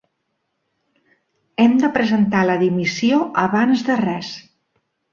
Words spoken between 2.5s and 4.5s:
la dimissió abans de res.